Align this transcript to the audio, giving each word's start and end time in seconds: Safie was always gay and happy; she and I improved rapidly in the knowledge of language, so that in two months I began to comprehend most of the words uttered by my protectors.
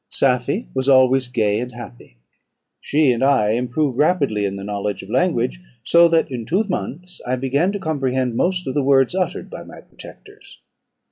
Safie 0.09 0.65
was 0.73 0.89
always 0.89 1.27
gay 1.27 1.59
and 1.59 1.73
happy; 1.73 2.17
she 2.79 3.11
and 3.11 3.23
I 3.23 3.51
improved 3.51 3.99
rapidly 3.99 4.45
in 4.45 4.55
the 4.55 4.63
knowledge 4.63 5.03
of 5.03 5.11
language, 5.11 5.61
so 5.83 6.07
that 6.07 6.31
in 6.31 6.43
two 6.43 6.63
months 6.63 7.21
I 7.23 7.35
began 7.35 7.71
to 7.73 7.79
comprehend 7.79 8.35
most 8.35 8.65
of 8.65 8.73
the 8.73 8.81
words 8.83 9.13
uttered 9.13 9.51
by 9.51 9.61
my 9.61 9.79
protectors. 9.79 10.57